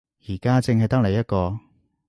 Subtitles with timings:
[0.27, 1.59] 而家淨係得你一個